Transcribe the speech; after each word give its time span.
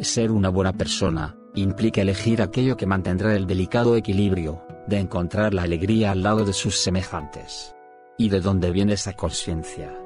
Ser 0.00 0.32
una 0.32 0.48
buena 0.48 0.72
persona, 0.72 1.36
implica 1.54 2.02
elegir 2.02 2.42
aquello 2.42 2.76
que 2.76 2.84
mantendrá 2.84 3.36
el 3.36 3.46
delicado 3.46 3.94
equilibrio, 3.94 4.62
de 4.88 4.98
encontrar 4.98 5.54
la 5.54 5.62
alegría 5.62 6.10
al 6.10 6.22
lado 6.22 6.44
de 6.44 6.52
sus 6.52 6.78
semejantes. 6.78 7.76
¿Y 8.18 8.28
de 8.28 8.40
dónde 8.40 8.72
viene 8.72 8.94
esa 8.94 9.12
conciencia? 9.12 9.96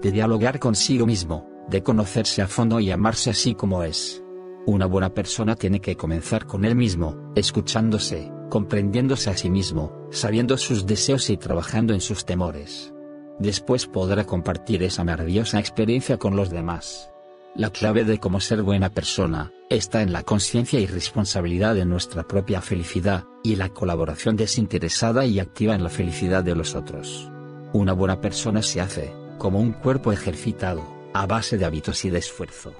De 0.00 0.10
dialogar 0.10 0.58
consigo 0.58 1.04
mismo, 1.04 1.46
de 1.68 1.82
conocerse 1.82 2.40
a 2.40 2.48
fondo 2.48 2.80
y 2.80 2.90
amarse 2.90 3.30
así 3.30 3.54
como 3.54 3.82
es. 3.82 4.22
Una 4.66 4.86
buena 4.86 5.12
persona 5.12 5.56
tiene 5.56 5.80
que 5.80 5.96
comenzar 5.96 6.46
con 6.46 6.64
él 6.64 6.74
mismo, 6.74 7.32
escuchándose, 7.34 8.32
comprendiéndose 8.48 9.28
a 9.28 9.36
sí 9.36 9.50
mismo, 9.50 10.08
sabiendo 10.10 10.56
sus 10.56 10.86
deseos 10.86 11.28
y 11.28 11.36
trabajando 11.36 11.92
en 11.92 12.00
sus 12.00 12.24
temores. 12.24 12.94
Después 13.38 13.86
podrá 13.86 14.24
compartir 14.24 14.82
esa 14.82 15.04
maravillosa 15.04 15.58
experiencia 15.58 16.16
con 16.16 16.34
los 16.34 16.48
demás. 16.48 17.13
La 17.56 17.70
clave 17.70 18.02
de 18.02 18.18
cómo 18.18 18.40
ser 18.40 18.62
buena 18.62 18.90
persona, 18.90 19.52
está 19.70 20.02
en 20.02 20.12
la 20.12 20.24
conciencia 20.24 20.80
y 20.80 20.86
responsabilidad 20.86 21.76
de 21.76 21.84
nuestra 21.84 22.26
propia 22.26 22.60
felicidad, 22.60 23.26
y 23.44 23.54
la 23.54 23.68
colaboración 23.68 24.34
desinteresada 24.34 25.24
y 25.24 25.38
activa 25.38 25.76
en 25.76 25.84
la 25.84 25.88
felicidad 25.88 26.42
de 26.42 26.56
los 26.56 26.74
otros. 26.74 27.30
Una 27.72 27.92
buena 27.92 28.20
persona 28.20 28.60
se 28.60 28.80
hace, 28.80 29.14
como 29.38 29.60
un 29.60 29.70
cuerpo 29.70 30.10
ejercitado, 30.10 30.84
a 31.12 31.26
base 31.26 31.56
de 31.56 31.64
hábitos 31.64 32.04
y 32.04 32.10
de 32.10 32.18
esfuerzo. 32.18 32.74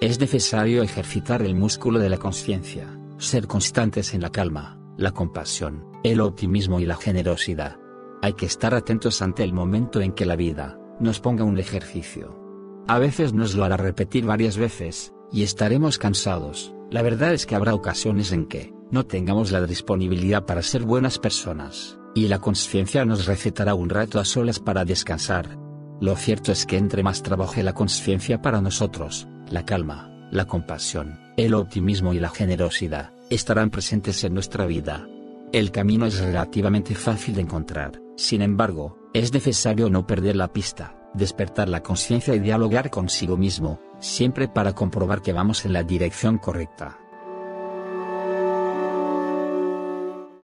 Es 0.00 0.18
necesario 0.18 0.82
ejercitar 0.82 1.42
el 1.42 1.54
músculo 1.54 1.98
de 1.98 2.08
la 2.08 2.16
conciencia, 2.16 2.98
ser 3.18 3.46
constantes 3.46 4.14
en 4.14 4.22
la 4.22 4.30
calma, 4.30 4.78
la 4.96 5.10
compasión, 5.10 5.84
el 6.02 6.22
optimismo 6.22 6.80
y 6.80 6.86
la 6.86 6.96
generosidad. 6.96 7.76
Hay 8.22 8.32
que 8.32 8.46
estar 8.46 8.74
atentos 8.74 9.20
ante 9.20 9.44
el 9.44 9.52
momento 9.52 10.00
en 10.00 10.12
que 10.12 10.24
la 10.24 10.36
vida 10.36 10.78
nos 10.98 11.20
ponga 11.20 11.44
un 11.44 11.58
ejercicio. 11.58 12.43
A 12.86 12.98
veces 12.98 13.32
nos 13.32 13.54
lo 13.54 13.64
hará 13.64 13.78
repetir 13.78 14.26
varias 14.26 14.58
veces, 14.58 15.14
y 15.32 15.42
estaremos 15.42 15.98
cansados. 15.98 16.74
La 16.90 17.00
verdad 17.00 17.32
es 17.32 17.46
que 17.46 17.54
habrá 17.54 17.74
ocasiones 17.74 18.30
en 18.30 18.44
que 18.44 18.74
no 18.90 19.06
tengamos 19.06 19.52
la 19.52 19.64
disponibilidad 19.66 20.44
para 20.44 20.62
ser 20.62 20.82
buenas 20.82 21.18
personas, 21.18 21.98
y 22.14 22.28
la 22.28 22.40
conciencia 22.40 23.06
nos 23.06 23.24
recetará 23.24 23.74
un 23.74 23.88
rato 23.88 24.20
a 24.20 24.26
solas 24.26 24.60
para 24.60 24.84
descansar. 24.84 25.58
Lo 26.00 26.14
cierto 26.14 26.52
es 26.52 26.66
que 26.66 26.76
entre 26.76 27.02
más 27.02 27.22
trabaje 27.22 27.62
la 27.62 27.72
conciencia 27.72 28.42
para 28.42 28.60
nosotros, 28.60 29.28
la 29.50 29.64
calma, 29.64 30.28
la 30.30 30.44
compasión, 30.44 31.18
el 31.38 31.54
optimismo 31.54 32.12
y 32.12 32.20
la 32.20 32.28
generosidad, 32.28 33.14
estarán 33.30 33.70
presentes 33.70 34.22
en 34.24 34.34
nuestra 34.34 34.66
vida. 34.66 35.08
El 35.52 35.70
camino 35.70 36.04
es 36.04 36.20
relativamente 36.20 36.94
fácil 36.94 37.36
de 37.36 37.42
encontrar, 37.42 38.02
sin 38.16 38.42
embargo, 38.42 38.98
es 39.14 39.32
necesario 39.32 39.88
no 39.88 40.06
perder 40.06 40.36
la 40.36 40.52
pista, 40.52 40.96
despertar 41.14 41.68
la 41.68 41.82
conciencia 41.82 42.34
y 42.34 42.40
dialogar 42.40 42.90
consigo 42.90 43.36
mismo, 43.36 43.78
siempre 44.00 44.48
para 44.48 44.74
comprobar 44.74 45.22
que 45.22 45.32
vamos 45.32 45.64
en 45.64 45.72
la 45.72 45.82
dirección 45.82 46.38
correcta. 46.38 46.98